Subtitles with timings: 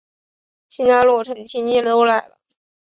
[0.67, 2.39] 新家落成亲戚都来了